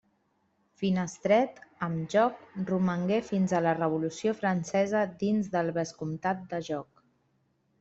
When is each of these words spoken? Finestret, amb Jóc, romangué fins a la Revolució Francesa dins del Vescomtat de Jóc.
Finestret, 0.83 1.59
amb 1.87 2.07
Jóc, 2.13 2.39
romangué 2.71 3.21
fins 3.29 3.55
a 3.59 3.63
la 3.67 3.75
Revolució 3.81 4.35
Francesa 4.41 5.05
dins 5.27 5.53
del 5.59 5.73
Vescomtat 5.79 6.45
de 6.57 6.65
Jóc. 6.73 7.07